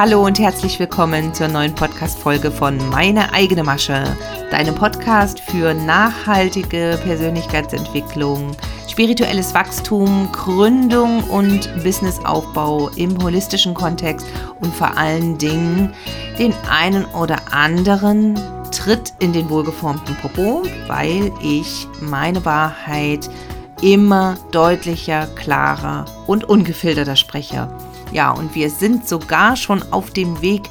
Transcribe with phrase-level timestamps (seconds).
[0.00, 4.04] Hallo und herzlich willkommen zur neuen Podcast-Folge von Meine eigene Masche,
[4.48, 8.52] deinem Podcast für nachhaltige Persönlichkeitsentwicklung,
[8.88, 14.24] spirituelles Wachstum, Gründung und Businessaufbau im holistischen Kontext
[14.60, 15.92] und vor allen Dingen
[16.38, 18.38] den einen oder anderen
[18.70, 23.28] Tritt in den wohlgeformten Popo, weil ich meine Wahrheit
[23.82, 27.68] immer deutlicher, klarer und ungefilterter spreche.
[28.12, 30.62] Ja, und wir sind sogar schon auf dem Weg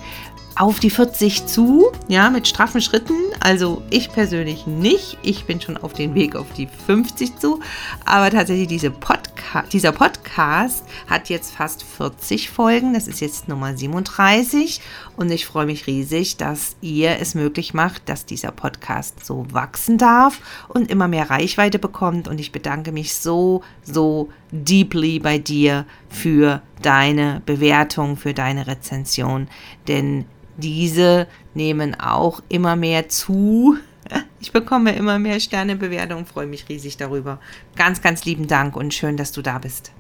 [0.58, 3.14] auf die 40 zu, ja, mit straffen Schritten.
[3.40, 5.18] Also ich persönlich nicht.
[5.22, 7.60] Ich bin schon auf dem Weg auf die 50 zu.
[8.06, 9.28] Aber tatsächlich diese Podca
[9.72, 12.94] dieser Podcast hat jetzt fast 40 Folgen.
[12.94, 14.82] Das ist jetzt Nummer 37.
[15.16, 19.98] Und ich freue mich riesig, dass ihr es möglich macht, dass dieser Podcast so wachsen
[19.98, 22.28] darf und immer mehr Reichweite bekommt.
[22.28, 29.48] Und ich bedanke mich so, so deeply bei dir für deine Bewertung, für deine Rezension.
[29.88, 30.26] Denn
[30.58, 33.78] diese nehmen auch immer mehr zu.
[34.40, 37.42] Ich bekomme immer mehr Sternebewertungen, freue mich riesig darüber.
[37.76, 39.92] Ganz, ganz lieben Dank und schön, dass du da bist.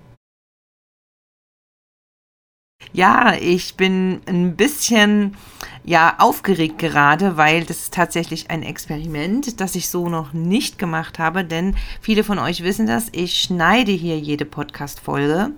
[2.93, 5.35] Ja, ich bin ein bisschen
[5.83, 11.19] ja aufgeregt gerade, weil das ist tatsächlich ein Experiment, das ich so noch nicht gemacht
[11.19, 15.51] habe, denn viele von euch wissen das, ich schneide hier jede Podcast Folge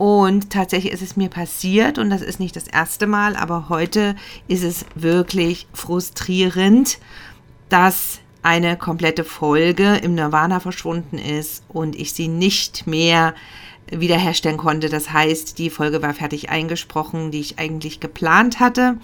[0.00, 4.16] und tatsächlich ist es mir passiert und das ist nicht das erste Mal, aber heute
[4.48, 6.98] ist es wirklich frustrierend,
[7.68, 13.34] dass eine komplette Folge im Nirvana verschwunden ist und ich sie nicht mehr
[13.90, 14.88] wiederherstellen konnte.
[14.88, 18.96] Das heißt, die Folge war fertig eingesprochen, die ich eigentlich geplant hatte.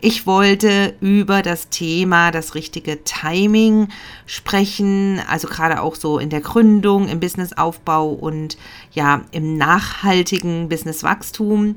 [0.00, 3.88] Ich wollte über das Thema das richtige Timing
[4.26, 8.58] sprechen, also gerade auch so in der Gründung, im Businessaufbau und
[8.92, 11.76] ja, im nachhaltigen Businesswachstum.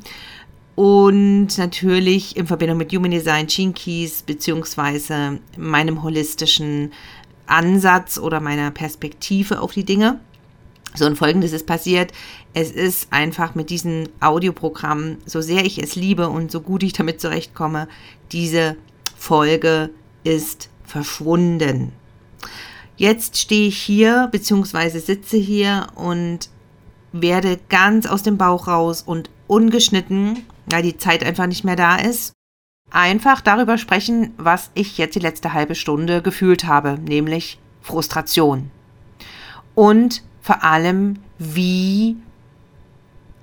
[0.76, 6.94] Und natürlich in Verbindung mit Human Design, Gene Keys, beziehungsweise meinem holistischen
[7.48, 10.20] Ansatz oder meiner Perspektive auf die Dinge.
[10.96, 12.12] So, und folgendes ist passiert.
[12.54, 16.94] Es ist einfach mit diesem Audioprogramm, so sehr ich es liebe und so gut ich
[16.94, 17.88] damit zurechtkomme,
[18.32, 18.76] diese
[19.18, 19.92] Folge
[20.24, 21.92] ist verschwunden.
[22.98, 26.50] Jetzt stehe ich hier, beziehungsweise sitze hier und
[27.12, 31.96] werde ganz aus dem Bauch raus und ungeschnitten, weil die Zeit einfach nicht mehr da
[31.96, 32.34] ist,
[32.92, 38.70] einfach darüber sprechen, was ich jetzt die letzte halbe Stunde gefühlt habe, nämlich Frustration.
[39.76, 42.18] Und vor allem, wie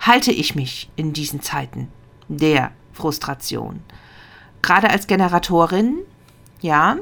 [0.00, 1.86] halte ich mich in diesen Zeiten
[2.26, 3.78] der Frustration?
[4.60, 5.98] Gerade als Generatorin,
[6.60, 6.96] ja,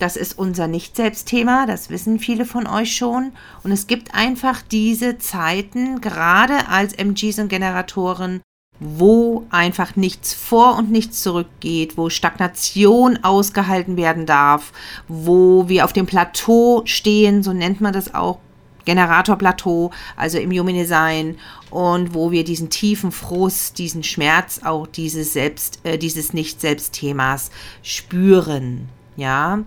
[0.00, 3.30] das ist unser Nicht-Selbst-Thema, das wissen viele von euch schon.
[3.62, 8.40] Und es gibt einfach diese Zeiten, gerade als MGs und Generatoren,
[8.80, 14.72] wo einfach nichts vor und nichts zurückgeht, wo Stagnation ausgehalten werden darf,
[15.06, 18.40] wo wir auf dem Plateau stehen, so nennt man das auch
[18.84, 21.38] Generatorplateau, also im Human Design
[21.70, 27.50] und wo wir diesen tiefen Frust, diesen Schmerz auch dieses Selbst, äh, dieses Nicht-Selbst-Themas
[27.82, 29.60] spüren, ja,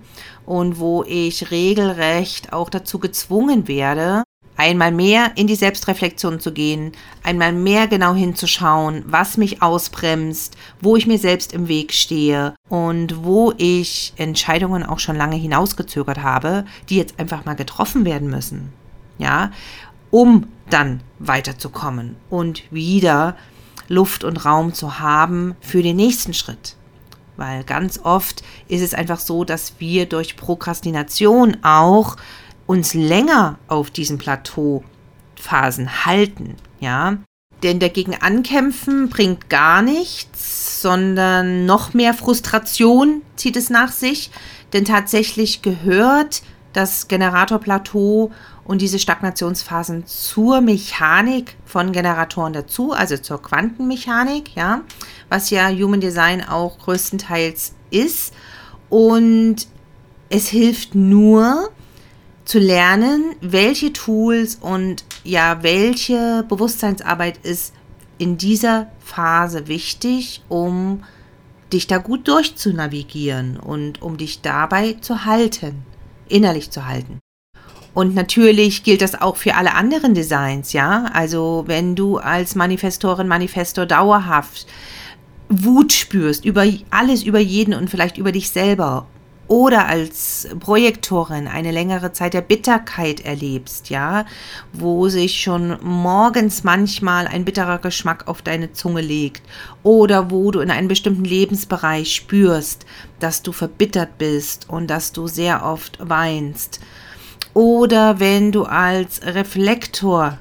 [0.46, 4.24] und wo ich regelrecht auch dazu gezwungen werde,
[4.58, 6.92] einmal mehr in die Selbstreflexion zu gehen,
[7.24, 13.24] einmal mehr genau hinzuschauen, was mich ausbremst, wo ich mir selbst im Weg stehe und
[13.24, 18.74] wo ich Entscheidungen auch schon lange hinausgezögert habe, die jetzt einfach mal getroffen werden müssen
[19.18, 19.52] ja,
[20.12, 23.36] um dann weiterzukommen und wieder
[23.88, 26.76] Luft und Raum zu haben für den nächsten Schritt.
[27.38, 32.18] Weil ganz oft ist es einfach so, dass wir durch Prokrastination auch
[32.66, 37.18] uns länger auf diesen Plateauphasen halten, ja.
[37.64, 44.30] Denn dagegen ankämpfen bringt gar nichts, sondern noch mehr Frustration zieht es nach sich.
[44.74, 48.32] Denn tatsächlich gehört das Generatorplateau
[48.64, 54.82] und diese Stagnationsphasen zur Mechanik von Generatoren dazu, also zur Quantenmechanik, ja,
[55.30, 58.34] was ja Human Design auch größtenteils ist.
[58.90, 59.68] Und
[60.30, 61.70] es hilft nur
[62.46, 67.74] zu lernen, welche Tools und ja, welche Bewusstseinsarbeit ist
[68.18, 71.04] in dieser Phase wichtig, um
[71.74, 75.84] dich da gut durchzunavigieren und um dich dabei zu halten,
[76.30, 77.20] innerlich zu halten.
[77.94, 81.06] Und natürlich gilt das auch für alle anderen Designs, ja.
[81.14, 84.68] Also wenn du als Manifestorin, Manifestor dauerhaft
[85.50, 89.08] Wut spürst über alles, über jeden und vielleicht über dich selber
[89.48, 94.26] oder als Projektorin eine längere Zeit der Bitterkeit erlebst, ja,
[94.74, 99.42] wo sich schon morgens manchmal ein bitterer Geschmack auf deine Zunge legt
[99.84, 102.86] oder wo du in einem bestimmten Lebensbereich spürst,
[103.20, 106.80] dass du verbittert bist und dass du sehr oft weinst.
[107.54, 110.38] Oder wenn du als Reflektor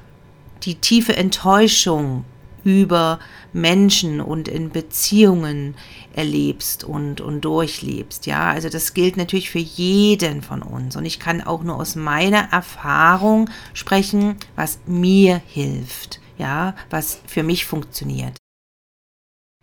[0.63, 2.25] die tiefe Enttäuschung
[2.67, 3.19] über
[3.53, 5.75] Menschen und in Beziehungen
[6.13, 8.25] erlebst und, und durchlebst.
[8.25, 10.97] Ja, also das gilt natürlich für jeden von uns.
[10.97, 16.19] Und ich kann auch nur aus meiner Erfahrung sprechen, was mir hilft.
[16.37, 18.35] Ja, was für mich funktioniert.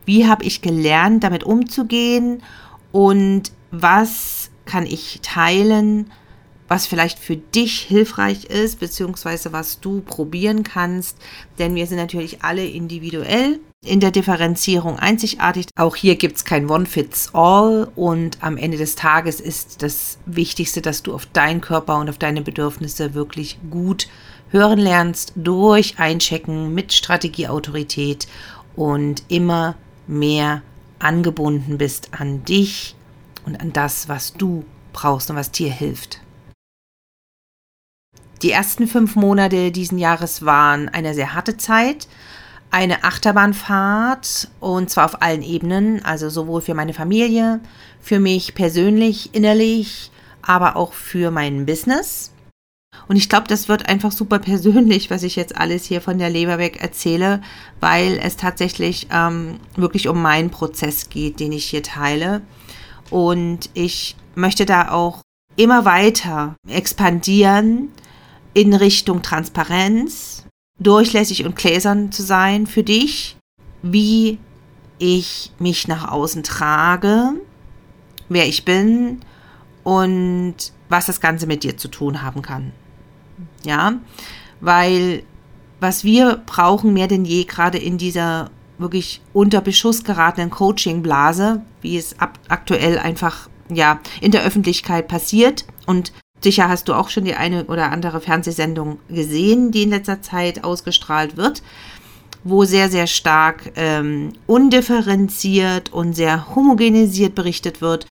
[0.06, 2.42] Wie habe ich gelernt, damit umzugehen
[2.90, 6.10] und was kann ich teilen,
[6.68, 11.18] was vielleicht für dich hilfreich ist, beziehungsweise was du probieren kannst.
[11.58, 15.66] Denn wir sind natürlich alle individuell in der Differenzierung einzigartig.
[15.76, 21.02] Auch hier gibt es kein One-Fits-All und am Ende des Tages ist das Wichtigste, dass
[21.02, 24.08] du auf deinen Körper und auf deine Bedürfnisse wirklich gut
[24.50, 28.26] hören lernst durch Einchecken mit Strategieautorität
[28.76, 29.74] und immer
[30.06, 30.62] mehr
[30.98, 32.94] angebunden bist an dich
[33.44, 36.20] und an das, was du brauchst und was dir hilft.
[38.42, 42.08] Die ersten fünf Monate diesen Jahres waren eine sehr harte Zeit,
[42.70, 47.60] eine Achterbahnfahrt und zwar auf allen Ebenen, also sowohl für meine Familie,
[48.00, 50.10] für mich persönlich, innerlich,
[50.42, 52.32] aber auch für mein Business.
[53.08, 56.30] Und ich glaube, das wird einfach super persönlich, was ich jetzt alles hier von der
[56.30, 57.42] Leber weg erzähle,
[57.80, 62.42] weil es tatsächlich ähm, wirklich um meinen Prozess geht, den ich hier teile.
[63.10, 65.22] Und ich möchte da auch
[65.56, 67.90] immer weiter expandieren
[68.54, 70.46] in Richtung Transparenz,
[70.78, 73.36] durchlässig und gläsern zu sein für dich,
[73.82, 74.38] wie
[74.98, 77.32] ich mich nach außen trage,
[78.28, 79.20] wer ich bin
[79.82, 80.54] und
[80.88, 82.72] was das Ganze mit dir zu tun haben kann.
[83.64, 83.94] Ja,
[84.60, 85.24] weil
[85.80, 91.96] was wir brauchen mehr denn je gerade in dieser wirklich unter Beschuss geratenen Coaching-Blase, wie
[91.96, 92.16] es
[92.48, 96.12] aktuell einfach ja in der Öffentlichkeit passiert und
[96.44, 100.62] Sicher hast du auch schon die eine oder andere Fernsehsendung gesehen, die in letzter Zeit
[100.62, 101.62] ausgestrahlt wird,
[102.44, 108.06] wo sehr, sehr stark ähm, undifferenziert und sehr homogenisiert berichtet wird.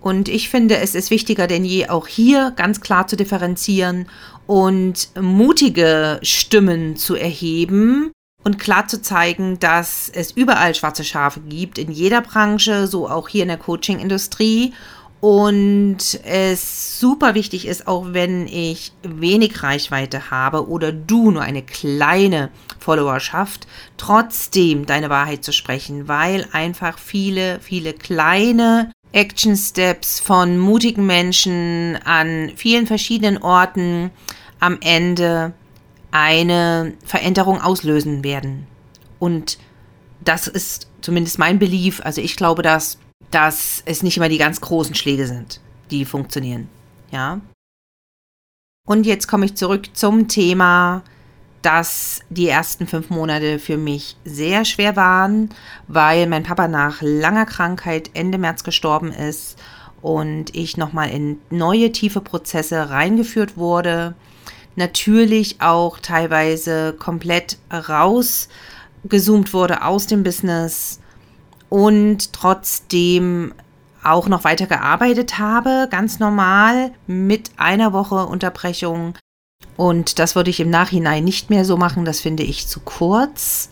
[0.00, 4.06] Und ich finde, es ist wichtiger denn je, auch hier ganz klar zu differenzieren
[4.46, 8.10] und mutige Stimmen zu erheben
[8.42, 13.28] und klar zu zeigen, dass es überall schwarze Schafe gibt, in jeder Branche, so auch
[13.28, 14.72] hier in der Coaching-Industrie
[15.20, 21.62] und es super wichtig ist, auch wenn ich wenig Reichweite habe oder du nur eine
[21.62, 23.66] kleine Followerschaft,
[23.96, 31.98] trotzdem deine Wahrheit zu sprechen, weil einfach viele, viele kleine Action Steps von mutigen Menschen
[32.04, 34.10] an vielen verschiedenen Orten
[34.60, 35.54] am Ende
[36.10, 38.66] eine Veränderung auslösen werden.
[39.18, 39.58] Und
[40.22, 42.00] das ist zumindest mein Belief.
[42.04, 42.98] Also ich glaube, dass
[43.30, 46.68] dass es nicht immer die ganz großen Schläge sind, die funktionieren.
[47.10, 47.40] Ja.
[48.86, 51.02] Und jetzt komme ich zurück zum Thema,
[51.62, 55.50] dass die ersten fünf Monate für mich sehr schwer waren,
[55.88, 59.58] weil mein Papa nach langer Krankheit Ende März gestorben ist
[60.00, 64.14] und ich nochmal in neue tiefe Prozesse reingeführt wurde.
[64.76, 71.00] Natürlich auch teilweise komplett rausgezoomt wurde aus dem Business
[71.68, 73.52] und trotzdem
[74.02, 79.18] auch noch weiter gearbeitet habe, ganz normal mit einer Woche Unterbrechung.
[79.76, 83.68] Und das würde ich im Nachhinein nicht mehr so machen, das finde ich zu kurz.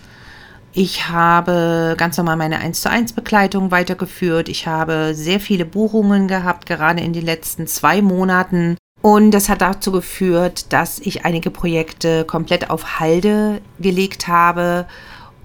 [0.73, 4.49] Ich habe ganz normal meine 1 zu 1 Begleitung weitergeführt.
[4.49, 8.77] Ich habe sehr viele Buchungen gehabt, gerade in den letzten zwei Monaten.
[9.01, 14.87] Und das hat dazu geführt, dass ich einige Projekte komplett auf Halde gelegt habe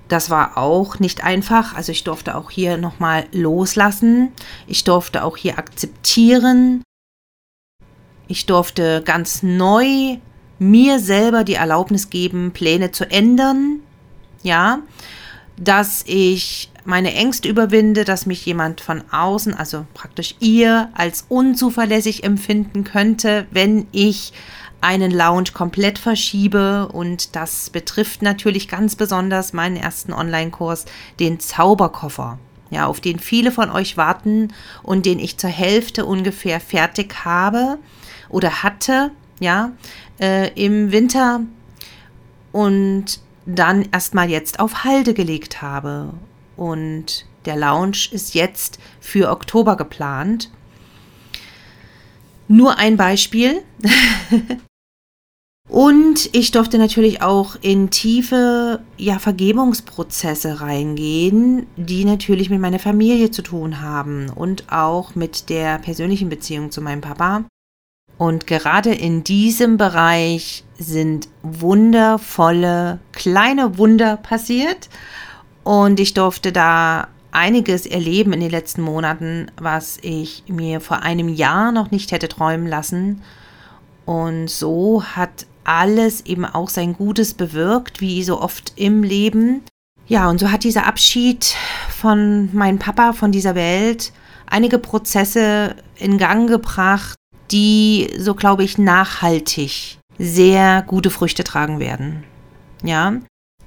[0.09, 1.75] das war auch nicht einfach.
[1.75, 4.33] Also ich durfte auch hier nochmal loslassen.
[4.67, 6.83] Ich durfte auch hier akzeptieren.
[8.27, 10.17] Ich durfte ganz neu
[10.57, 13.79] mir selber die Erlaubnis geben, Pläne zu ändern.
[14.43, 14.79] Ja,
[15.57, 22.23] dass ich meine Ängste überwinde, dass mich jemand von außen, also praktisch ihr, als unzuverlässig
[22.23, 24.33] empfinden könnte, wenn ich
[24.81, 30.85] einen Lounge komplett verschiebe und das betrifft natürlich ganz besonders meinen ersten Online-Kurs,
[31.19, 32.39] den Zauberkoffer.
[32.71, 37.79] Ja, auf den viele von euch warten und den ich zur Hälfte ungefähr fertig habe
[38.29, 39.71] oder hatte, ja,
[40.19, 41.41] äh, im Winter
[42.51, 46.13] und dann erstmal jetzt auf Halde gelegt habe.
[46.55, 50.51] Und der Lounge ist jetzt für Oktober geplant.
[52.47, 53.63] Nur ein Beispiel.
[55.69, 63.29] Und ich durfte natürlich auch in tiefe ja, Vergebungsprozesse reingehen, die natürlich mit meiner Familie
[63.29, 67.45] zu tun haben und auch mit der persönlichen Beziehung zu meinem Papa.
[68.17, 74.89] Und gerade in diesem Bereich sind wundervolle kleine Wunder passiert.
[75.63, 81.29] Und ich durfte da einiges erleben in den letzten Monaten, was ich mir vor einem
[81.29, 83.21] Jahr noch nicht hätte träumen lassen.
[84.05, 89.63] Und so hat alles eben auch sein Gutes bewirkt, wie so oft im Leben.
[90.07, 91.55] Ja, und so hat dieser Abschied
[91.89, 94.11] von meinem Papa von dieser Welt
[94.47, 97.15] einige Prozesse in Gang gebracht,
[97.51, 102.23] die, so glaube ich, nachhaltig sehr gute Früchte tragen werden.
[102.83, 103.13] Ja.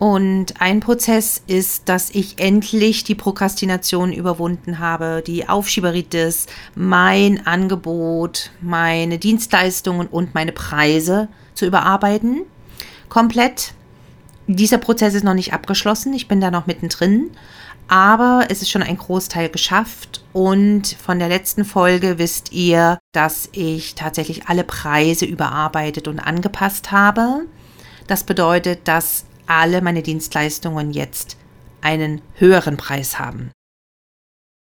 [0.03, 8.51] Und ein Prozess ist, dass ich endlich die Prokrastination überwunden habe, die Aufschieberitis, mein Angebot,
[8.61, 12.43] meine Dienstleistungen und meine Preise zu überarbeiten.
[13.09, 13.75] Komplett.
[14.49, 16.13] Dieser Prozess ist noch nicht abgeschlossen.
[16.15, 17.31] Ich bin da noch mittendrin.
[17.87, 20.25] Aber es ist schon ein Großteil geschafft.
[20.33, 26.91] Und von der letzten Folge wisst ihr, dass ich tatsächlich alle Preise überarbeitet und angepasst
[26.91, 27.43] habe.
[28.09, 31.37] Das bedeutet, dass alle meine Dienstleistungen jetzt
[31.81, 33.51] einen höheren Preis haben.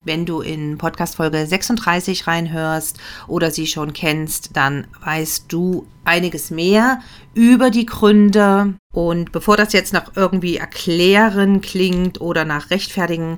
[0.03, 2.97] Wenn du in Podcast Folge 36 reinhörst
[3.27, 7.01] oder sie schon kennst, dann weißt du einiges mehr
[7.35, 8.73] über die Gründe.
[8.91, 13.37] Und bevor das jetzt noch irgendwie erklären klingt oder nach rechtfertigen,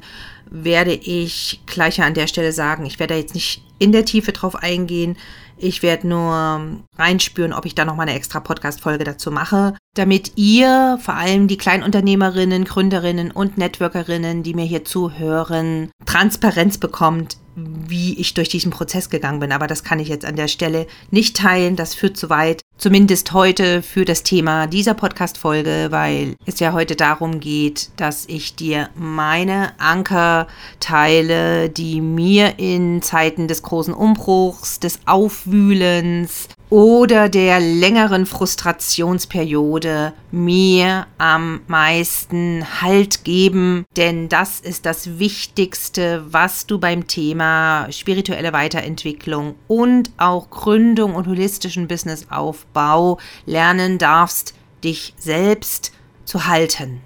[0.49, 4.55] werde ich gleich an der Stelle sagen, ich werde jetzt nicht in der Tiefe drauf
[4.55, 5.17] eingehen.
[5.63, 10.99] Ich werde nur reinspüren, ob ich da nochmal eine extra Podcast-Folge dazu mache, damit ihr,
[11.01, 18.33] vor allem die Kleinunternehmerinnen, Gründerinnen und Networkerinnen, die mir hier zuhören, Transparenz bekommt, wie ich
[18.33, 19.51] durch diesen Prozess gegangen bin.
[19.51, 21.75] Aber das kann ich jetzt an der Stelle nicht teilen.
[21.75, 22.61] Das führt zu weit.
[22.77, 28.55] Zumindest heute für das Thema dieser Podcast-Folge, weil es ja heute darum geht, dass ich
[28.55, 30.47] dir meine Anker
[30.79, 41.05] teile, die mir in Zeiten des großen Umbruchs, des Aufwühlens, oder der längeren Frustrationsperiode mir
[41.19, 49.53] am meisten Halt geben, denn das ist das Wichtigste, was du beim Thema spirituelle Weiterentwicklung
[49.67, 55.91] und auch Gründung und holistischen Businessaufbau lernen darfst, dich selbst
[56.25, 57.01] zu halten.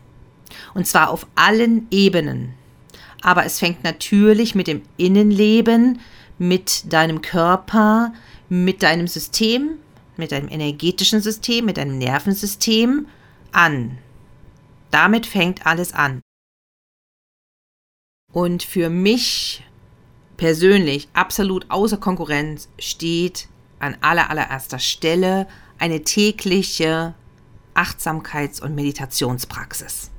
[0.75, 2.53] Und zwar auf allen Ebenen.
[3.21, 6.00] Aber es fängt natürlich mit dem Innenleben,
[6.38, 8.13] mit deinem Körper,
[8.50, 9.79] mit deinem System,
[10.17, 13.08] mit deinem energetischen System, mit deinem Nervensystem
[13.51, 13.98] an.
[14.91, 16.22] Damit fängt alles an.
[18.32, 19.63] Und für mich
[20.38, 23.48] persönlich absolut außer Konkurrenz steht
[23.79, 25.48] an aller allererster Stelle
[25.79, 27.15] eine tägliche
[27.74, 30.12] Achtsamkeits- und Meditationspraxis.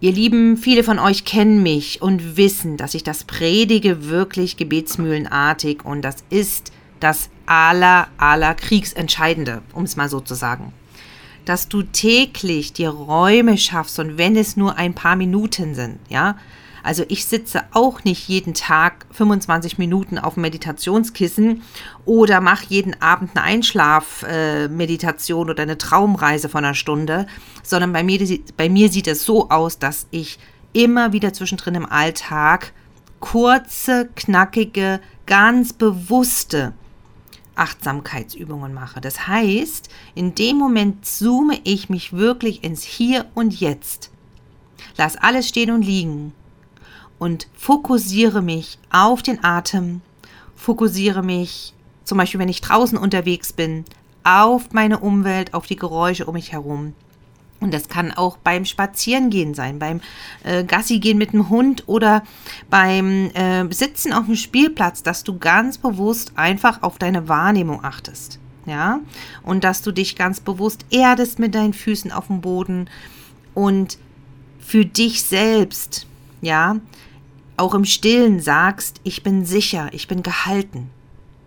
[0.00, 5.84] Ihr Lieben, viele von euch kennen mich und wissen, dass ich das predige wirklich gebetsmühlenartig
[5.84, 10.72] und das ist das aller, aller Kriegsentscheidende, um es mal so zu sagen.
[11.44, 16.38] Dass du täglich dir Räume schaffst und wenn es nur ein paar Minuten sind, ja,
[16.82, 21.62] also ich sitze auch nicht jeden Tag 25 Minuten auf dem Meditationskissen
[22.04, 27.26] oder mache jeden Abend eine Einschlafmeditation äh, oder eine Traumreise von einer Stunde,
[27.62, 30.38] sondern bei mir, bei mir sieht es so aus, dass ich
[30.72, 32.72] immer wieder zwischendrin im Alltag
[33.20, 36.72] kurze, knackige, ganz bewusste
[37.56, 39.00] Achtsamkeitsübungen mache.
[39.00, 44.10] Das heißt, in dem Moment zoome ich mich wirklich ins Hier und Jetzt.
[44.96, 46.32] Lass alles stehen und liegen
[47.18, 50.00] und fokussiere mich auf den Atem,
[50.56, 53.84] fokussiere mich zum Beispiel, wenn ich draußen unterwegs bin,
[54.24, 56.94] auf meine Umwelt, auf die Geräusche um mich herum.
[57.60, 60.00] Und das kann auch beim Spazierengehen sein, beim
[60.44, 62.22] äh, Gassi gehen mit dem Hund oder
[62.70, 68.38] beim äh, Sitzen auf dem Spielplatz, dass du ganz bewusst einfach auf deine Wahrnehmung achtest.
[68.66, 69.00] Ja,
[69.42, 72.90] und dass du dich ganz bewusst erdest mit deinen Füßen auf dem Boden
[73.54, 73.96] und
[74.60, 76.06] für dich selbst,
[76.40, 76.76] ja,
[77.56, 80.90] auch im Stillen sagst, ich bin sicher, ich bin gehalten,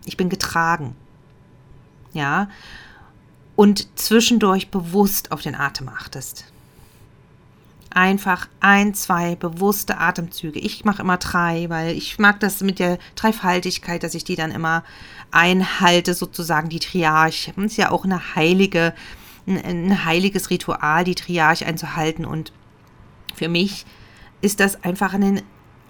[0.06, 0.96] ich bin getragen.
[2.14, 2.50] Ja,
[3.56, 6.46] und zwischendurch bewusst auf den Atem achtest.
[7.90, 10.60] Einfach ein, zwei bewusste Atemzüge.
[10.60, 14.52] Ich mache immer drei, weil ich mag das mit der Dreifaltigkeit, dass ich die dann
[14.52, 14.84] immer
[15.30, 17.54] einhalte, sozusagen die Triarch.
[17.56, 18.94] Das ist ja auch eine heilige,
[19.46, 22.26] ein, ein heiliges Ritual, die Triarch einzuhalten.
[22.26, 22.54] Und
[23.36, 23.86] für mich
[24.42, 25.42] ist das einfach ein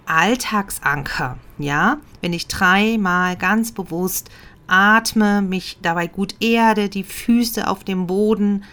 [0.06, 4.30] Alltagsanker, ja, wenn ich dreimal ganz bewusst
[4.66, 8.64] atme, mich dabei gut erde, die Füße auf dem Boden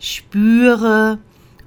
[0.00, 1.18] spüre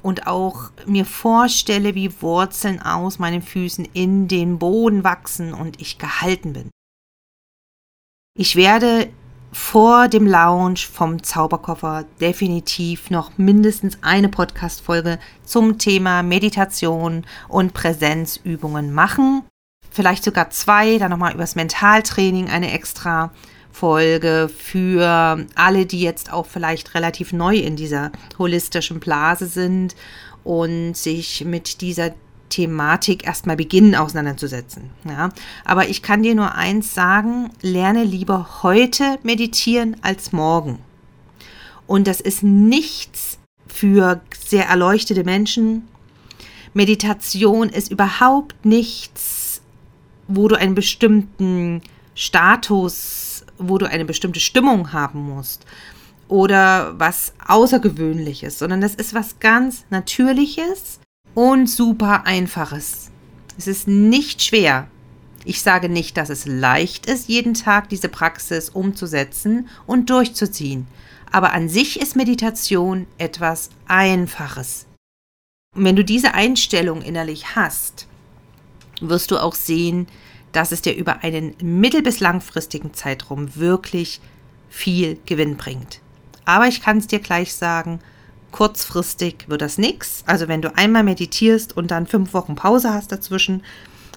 [0.01, 5.97] und auch mir vorstelle, wie Wurzeln aus meinen Füßen in den Boden wachsen und ich
[5.97, 6.69] gehalten bin.
[8.38, 9.09] Ich werde
[9.51, 18.93] vor dem Launch vom Zauberkoffer definitiv noch mindestens eine Podcast-Folge zum Thema Meditation und Präsenzübungen
[18.93, 19.43] machen.
[19.89, 23.31] Vielleicht sogar zwei, dann nochmal übers Mentaltraining eine extra
[23.71, 29.95] Folge für alle, die jetzt auch vielleicht relativ neu in dieser holistischen Blase sind
[30.43, 32.11] und sich mit dieser
[32.49, 34.89] Thematik erstmal beginnen auseinanderzusetzen.
[35.07, 35.29] Ja?
[35.65, 40.79] Aber ich kann dir nur eins sagen, lerne lieber heute meditieren als morgen.
[41.87, 45.87] Und das ist nichts für sehr erleuchtete Menschen.
[46.73, 49.61] Meditation ist überhaupt nichts,
[50.27, 51.81] wo du einen bestimmten
[52.13, 55.65] Status, wo du eine bestimmte Stimmung haben musst
[56.27, 60.99] oder was Außergewöhnliches, sondern das ist was ganz Natürliches
[61.39, 63.12] und super einfaches.
[63.58, 64.89] Es ist nicht schwer.
[65.46, 70.86] Ich sage nicht, dass es leicht ist, jeden Tag diese Praxis umzusetzen und durchzuziehen.
[71.31, 74.86] Aber an sich ist Meditation etwas Einfaches.
[75.74, 78.08] Und wenn du diese Einstellung innerlich hast,
[79.00, 80.08] wirst du auch sehen,
[80.51, 84.19] dass es dir über einen mittel- bis langfristigen Zeitraum wirklich
[84.67, 86.01] viel Gewinn bringt.
[86.43, 88.01] Aber ich kann es dir gleich sagen,
[88.51, 90.23] Kurzfristig wird das nichts.
[90.25, 93.63] Also wenn du einmal meditierst und dann fünf Wochen Pause hast dazwischen,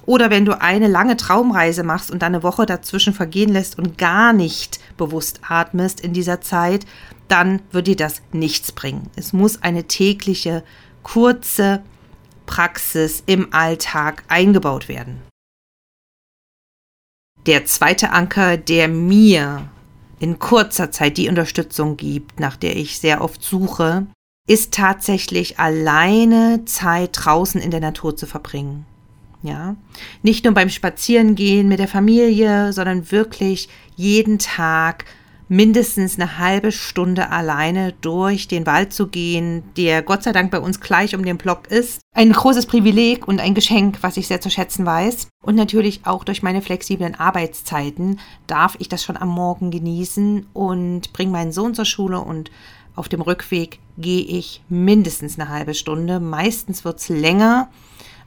[0.04, 3.98] oder wenn du eine lange Traumreise machst und dann eine Woche dazwischen vergehen lässt und
[3.98, 6.86] gar nicht bewusst atmest in dieser Zeit,
[7.28, 9.10] dann wird dir das nichts bringen.
[9.16, 10.64] Es muss eine tägliche,
[11.02, 11.82] kurze
[12.46, 15.22] Praxis im Alltag eingebaut werden.
[17.46, 19.68] Der zweite Anker, der mir
[20.20, 24.06] in kurzer Zeit die Unterstützung gibt, nach der ich sehr oft suche,
[24.49, 28.86] ist tatsächlich alleine Zeit draußen in der Natur zu verbringen.
[29.43, 29.76] Ja,
[30.23, 35.04] nicht nur beim Spazierengehen mit der Familie, sondern wirklich jeden Tag
[35.52, 40.58] mindestens eine halbe Stunde alleine durch den Wald zu gehen, der Gott sei Dank bei
[40.58, 42.00] uns gleich um den Block ist.
[42.14, 45.28] Ein großes Privileg und ein Geschenk, was ich sehr zu schätzen weiß.
[45.45, 51.12] Und natürlich auch durch meine flexiblen Arbeitszeiten darf ich das schon am Morgen genießen und
[51.12, 52.50] bringe meinen Sohn zur Schule und
[52.95, 56.21] auf dem Rückweg gehe ich mindestens eine halbe Stunde.
[56.21, 57.69] Meistens wird es länger,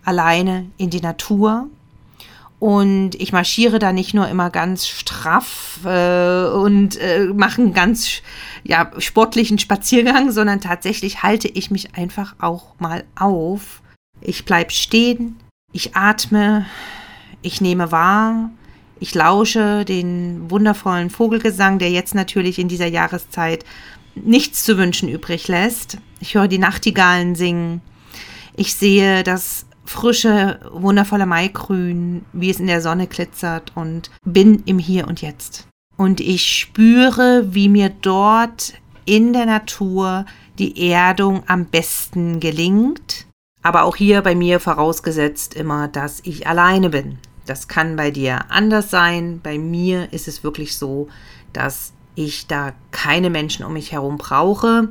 [0.03, 1.67] alleine in die Natur.
[2.59, 8.21] Und ich marschiere da nicht nur immer ganz straff äh, und äh, mache einen ganz
[8.63, 13.81] ja, sportlichen Spaziergang, sondern tatsächlich halte ich mich einfach auch mal auf.
[14.21, 15.35] Ich bleibe stehen,
[15.73, 16.65] ich atme,
[17.41, 18.49] ich nehme wahr,
[18.99, 23.65] ich lausche den wundervollen Vogelgesang, der jetzt natürlich in dieser Jahreszeit
[24.15, 25.97] nichts zu wünschen übrig lässt.
[26.19, 27.81] Ich höre die Nachtigallen singen.
[28.55, 34.79] Ich sehe das frische, wundervolle Maigrün, wie es in der Sonne glitzert und bin im
[34.79, 35.67] Hier und Jetzt.
[35.97, 38.73] Und ich spüre, wie mir dort
[39.05, 40.25] in der Natur
[40.57, 43.27] die Erdung am besten gelingt.
[43.61, 47.17] Aber auch hier bei mir vorausgesetzt immer, dass ich alleine bin.
[47.45, 49.39] Das kann bei dir anders sein.
[49.41, 51.07] Bei mir ist es wirklich so,
[51.53, 54.89] dass ich da keine Menschen um mich herum brauche.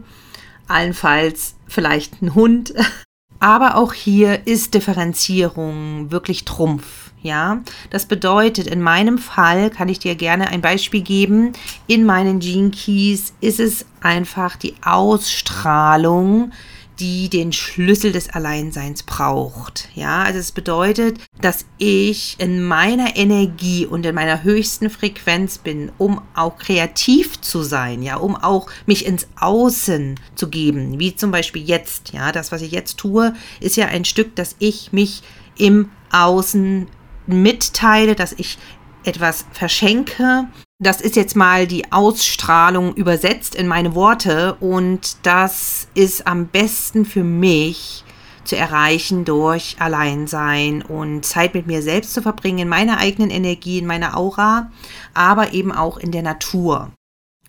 [0.68, 2.74] Allenfalls vielleicht ein Hund.
[3.40, 7.10] Aber auch hier ist Differenzierung wirklich Trumpf.
[7.20, 11.52] Ja, das bedeutet, in meinem Fall kann ich dir gerne ein Beispiel geben.
[11.86, 16.52] In meinen Gene Keys ist es einfach die Ausstrahlung,
[17.00, 19.88] die den Schlüssel des Alleinseins braucht.
[19.94, 25.90] Ja, also es bedeutet, dass ich in meiner Energie und in meiner höchsten Frequenz bin,
[25.98, 31.30] um auch kreativ zu sein, ja, um auch mich ins Außen zu geben, wie zum
[31.30, 35.22] Beispiel jetzt, ja, das, was ich jetzt tue, ist ja ein Stück, dass ich mich
[35.56, 36.86] im Außen
[37.26, 38.58] mitteile, dass ich
[39.04, 40.48] etwas verschenke,
[40.78, 47.04] das ist jetzt mal die Ausstrahlung übersetzt in meine Worte und das ist am besten
[47.04, 48.04] für mich
[48.44, 53.78] zu erreichen durch Alleinsein und Zeit mit mir selbst zu verbringen, in meiner eigenen Energie,
[53.78, 54.70] in meiner Aura,
[55.14, 56.90] aber eben auch in der Natur.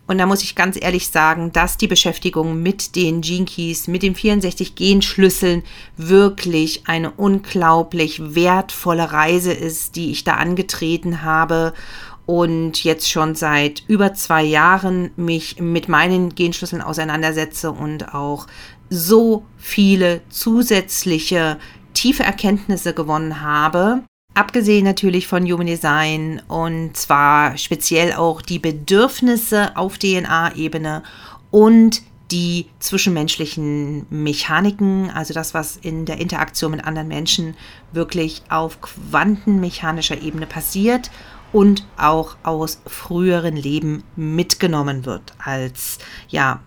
[0.06, 4.04] Und da muss ich ganz ehrlich sagen, dass die Beschäftigung mit den Gene Keys, mit
[4.04, 5.64] den 64 Genschlüsseln
[5.96, 11.74] wirklich eine unglaublich wertvolle Reise ist, die ich da angetreten habe
[12.26, 18.46] und jetzt schon seit über zwei Jahren mich mit meinen Genschlüsseln auseinandersetze und auch
[18.90, 21.58] so viele zusätzliche
[21.94, 24.02] tiefe Erkenntnisse gewonnen habe,
[24.34, 31.04] abgesehen natürlich von Human Design und zwar speziell auch die Bedürfnisse auf DNA-Ebene
[31.50, 37.54] und die zwischenmenschlichen Mechaniken, also das, was in der Interaktion mit anderen Menschen
[37.92, 41.10] wirklich auf quantenmechanischer Ebene passiert
[41.56, 45.96] und auch aus früheren Leben mitgenommen wird als
[46.28, 46.60] ja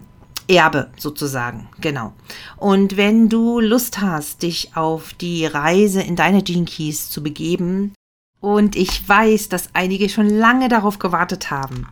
[0.48, 2.14] Erbe sozusagen, genau.
[2.58, 7.94] Und wenn du Lust hast, dich auf die Reise in deine Gene Keys zu begeben,
[8.42, 11.86] und ich weiß, dass einige schon lange darauf gewartet haben,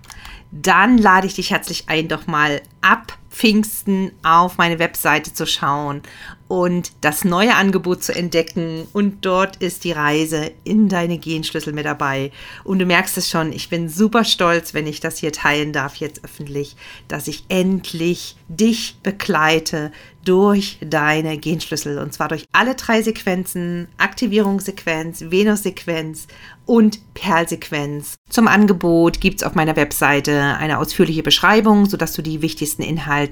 [0.52, 6.02] dann lade ich dich herzlich ein, doch mal ab Pfingsten auf meine Webseite zu schauen
[6.47, 8.88] und das neue Angebot zu entdecken.
[8.93, 12.32] Und dort ist die Reise in deine Genschlüssel mit dabei.
[12.63, 15.95] Und du merkst es schon, ich bin super stolz, wenn ich das hier teilen darf,
[15.97, 16.76] jetzt öffentlich,
[17.08, 19.91] dass ich endlich dich begleite
[20.23, 22.00] durch deine Genschlüssel.
[22.00, 26.28] Und zwar durch alle drei Sequenzen, Aktivierungssequenz, Venus-Sequenz
[26.65, 28.15] und Perlsequenz.
[28.30, 33.27] Zum Angebot gibt es auf meiner Webseite eine ausführliche Beschreibung, sodass du die wichtigsten Inhalte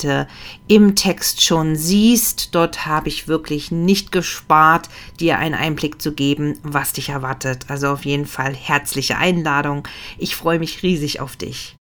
[0.68, 2.54] im Text schon siehst.
[2.54, 7.66] Dort habe ich wirklich nicht gespart, dir einen Einblick zu geben, was dich erwartet.
[7.70, 9.88] Also auf jeden Fall herzliche Einladung.
[10.18, 11.76] Ich freue mich riesig auf dich.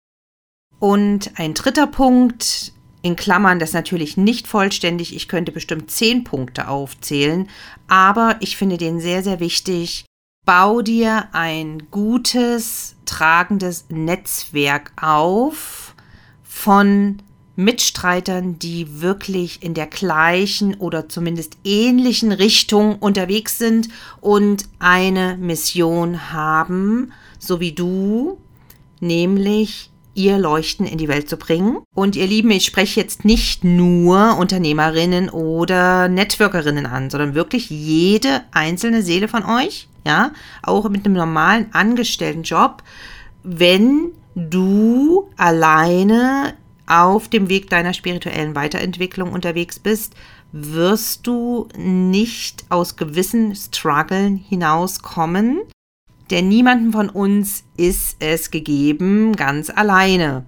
[0.78, 2.72] Und ein dritter Punkt,
[3.04, 5.14] in Klammern, das natürlich nicht vollständig.
[5.14, 7.48] Ich könnte bestimmt zehn Punkte aufzählen,
[7.86, 10.06] aber ich finde den sehr, sehr wichtig.
[10.46, 15.94] Bau dir ein gutes, tragendes Netzwerk auf
[16.42, 17.22] von
[17.56, 23.88] Mitstreitern, die wirklich in der gleichen oder zumindest ähnlichen Richtung unterwegs sind
[24.20, 28.38] und eine Mission haben, so wie du,
[29.00, 31.78] nämlich ihr Leuchten in die Welt zu bringen.
[31.94, 38.42] Und ihr Lieben, ich spreche jetzt nicht nur Unternehmerinnen oder Networkerinnen an, sondern wirklich jede
[38.52, 42.82] einzelne Seele von euch, ja, auch mit einem normalen Angestelltenjob,
[43.42, 46.54] wenn du alleine
[46.86, 50.14] auf dem Weg deiner spirituellen Weiterentwicklung unterwegs bist,
[50.52, 55.60] wirst du nicht aus gewissen Struggeln hinauskommen,
[56.30, 60.44] denn niemandem von uns ist es gegeben, ganz alleine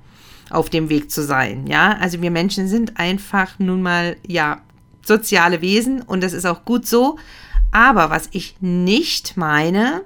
[0.51, 1.67] auf dem Weg zu sein.
[1.67, 4.61] Ja, also wir Menschen sind einfach nun mal, ja,
[5.05, 7.19] soziale Wesen und das ist auch gut so.
[7.73, 10.03] Aber was ich nicht meine,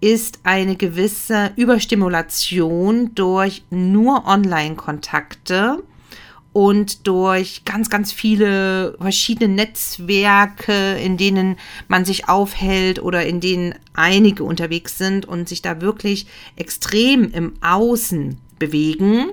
[0.00, 5.82] ist eine gewisse Überstimulation durch nur Online-Kontakte
[6.52, 11.56] und durch ganz, ganz viele verschiedene Netzwerke, in denen
[11.86, 17.52] man sich aufhält oder in denen einige unterwegs sind und sich da wirklich extrem im
[17.60, 19.32] Außen bewegen.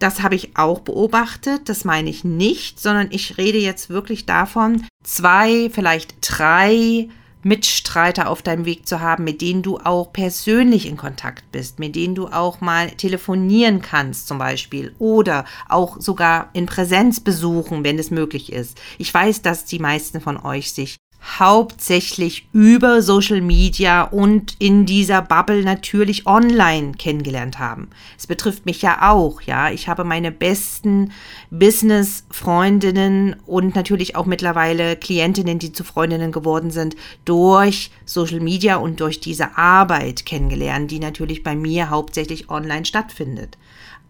[0.00, 4.84] Das habe ich auch beobachtet, das meine ich nicht, sondern ich rede jetzt wirklich davon,
[5.04, 7.08] zwei, vielleicht drei
[7.46, 11.94] Mitstreiter auf deinem Weg zu haben, mit denen du auch persönlich in Kontakt bist, mit
[11.94, 18.00] denen du auch mal telefonieren kannst zum Beispiel oder auch sogar in Präsenz besuchen, wenn
[18.00, 18.80] es möglich ist.
[18.98, 20.96] Ich weiß, dass die meisten von euch sich
[21.38, 27.88] hauptsächlich über Social Media und in dieser Bubble natürlich online kennengelernt haben.
[28.16, 29.70] Es betrifft mich ja auch, ja.
[29.70, 31.12] Ich habe meine besten
[31.50, 39.00] Business-Freundinnen und natürlich auch mittlerweile Klientinnen, die zu Freundinnen geworden sind, durch Social Media und
[39.00, 43.58] durch diese Arbeit kennengelernt, die natürlich bei mir hauptsächlich online stattfindet.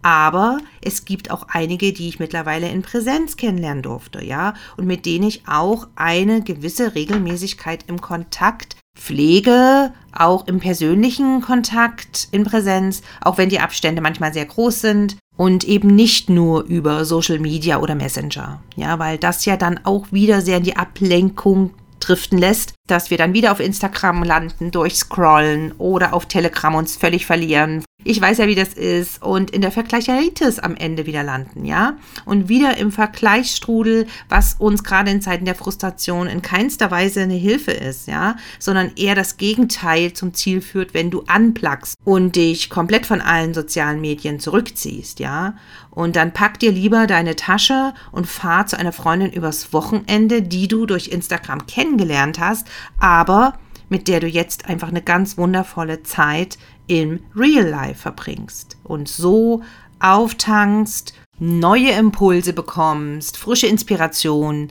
[0.01, 5.05] Aber es gibt auch einige, die ich mittlerweile in Präsenz kennenlernen durfte, ja, und mit
[5.05, 13.01] denen ich auch eine gewisse Regelmäßigkeit im Kontakt pflege, auch im persönlichen Kontakt in Präsenz,
[13.21, 17.79] auch wenn die Abstände manchmal sehr groß sind und eben nicht nur über Social Media
[17.79, 22.73] oder Messenger, ja, weil das ja dann auch wieder sehr in die Ablenkung driften lässt,
[22.87, 27.83] dass wir dann wieder auf Instagram landen, durchscrollen oder auf Telegram uns völlig verlieren.
[28.03, 31.97] Ich weiß ja, wie das ist und in der Vergleicheritis am Ende wieder landen, ja?
[32.25, 37.33] Und wieder im Vergleichsstrudel, was uns gerade in Zeiten der Frustration in keinster Weise eine
[37.33, 38.35] Hilfe ist, ja?
[38.59, 43.55] Sondern eher das Gegenteil zum Ziel führt, wenn du anplackst und dich komplett von allen
[43.55, 45.55] sozialen Medien zurückziehst, ja?
[45.89, 50.67] Und dann pack dir lieber deine Tasche und fahr zu einer Freundin übers Wochenende, die
[50.67, 52.67] du durch Instagram kennengelernt hast,
[52.99, 53.57] aber
[53.89, 59.61] mit der du jetzt einfach eine ganz wundervolle Zeit im Real Life verbringst und so
[59.99, 64.69] auftankst, neue Impulse bekommst, frische Inspiration,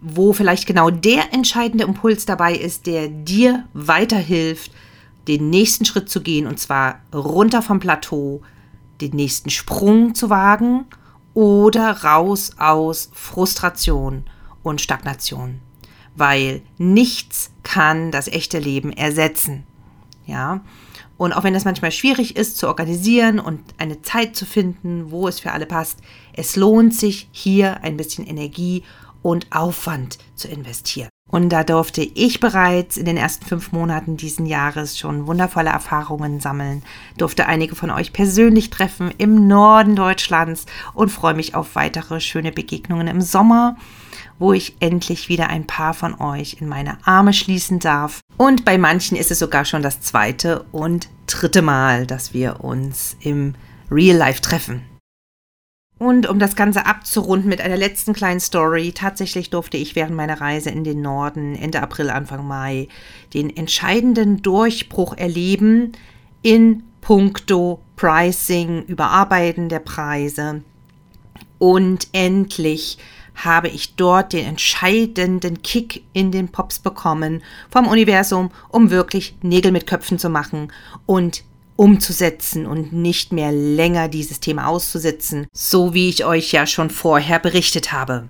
[0.00, 4.72] wo vielleicht genau der entscheidende Impuls dabei ist, der dir weiterhilft,
[5.26, 8.42] den nächsten Schritt zu gehen und zwar runter vom Plateau,
[9.00, 10.84] den nächsten Sprung zu wagen
[11.32, 14.24] oder raus aus Frustration
[14.62, 15.60] und Stagnation
[16.14, 19.64] weil nichts kann das echte Leben ersetzen.
[20.26, 20.60] Ja.
[21.16, 25.28] Und auch wenn es manchmal schwierig ist zu organisieren und eine Zeit zu finden, wo
[25.28, 26.00] es für alle passt,
[26.32, 28.82] es lohnt sich hier ein bisschen Energie
[29.22, 31.08] und Aufwand zu investieren.
[31.30, 36.38] Und da durfte ich bereits in den ersten fünf Monaten diesen Jahres schon wundervolle Erfahrungen
[36.38, 36.82] sammeln,
[37.16, 42.52] durfte einige von euch persönlich treffen im Norden Deutschlands und freue mich auf weitere schöne
[42.52, 43.76] Begegnungen im Sommer,
[44.38, 48.20] wo ich endlich wieder ein paar von euch in meine Arme schließen darf.
[48.36, 53.16] Und bei manchen ist es sogar schon das zweite und dritte Mal, dass wir uns
[53.20, 53.54] im
[53.90, 54.82] Real Life treffen.
[55.98, 60.40] Und um das Ganze abzurunden mit einer letzten kleinen Story, tatsächlich durfte ich während meiner
[60.40, 62.88] Reise in den Norden Ende April, Anfang Mai
[63.32, 65.92] den entscheidenden Durchbruch erleben
[66.42, 70.62] in puncto Pricing, Überarbeiten der Preise.
[71.58, 72.98] Und endlich
[73.34, 79.72] habe ich dort den entscheidenden Kick in den Pops bekommen vom Universum, um wirklich Nägel
[79.72, 80.72] mit Köpfen zu machen
[81.06, 81.44] und
[81.76, 87.38] umzusetzen und nicht mehr länger dieses Thema auszusitzen, so wie ich euch ja schon vorher
[87.38, 88.28] berichtet habe.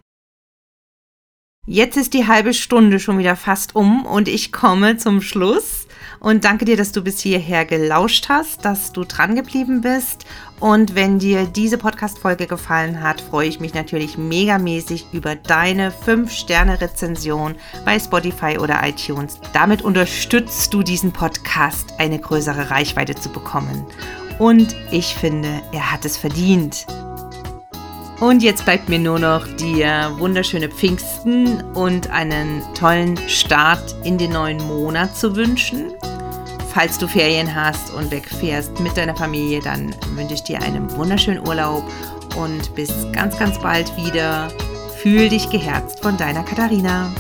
[1.67, 5.87] Jetzt ist die halbe Stunde schon wieder fast um und ich komme zum Schluss
[6.25, 10.25] und danke dir, dass du bis hierher gelauscht hast, dass du dran geblieben bist.
[10.59, 17.57] Und wenn dir diese Podcast-Folge gefallen hat, freue ich mich natürlich megamäßig über deine 5-Sterne-Rezension
[17.85, 19.39] bei Spotify oder iTunes.
[19.53, 23.85] Damit unterstützt du diesen Podcast, eine größere Reichweite zu bekommen.
[24.39, 26.87] Und ich finde, er hat es verdient.
[28.21, 34.33] Und jetzt bleibt mir nur noch dir wunderschöne Pfingsten und einen tollen Start in den
[34.33, 35.93] neuen Monat zu wünschen
[36.75, 41.47] falls du Ferien hast und wegfährst mit deiner Familie, dann wünsche ich dir einen wunderschönen
[41.47, 41.85] Urlaub
[42.37, 44.49] und bis ganz, ganz bald wieder.
[45.01, 47.13] Fühl dich geherzt von deiner Katharina.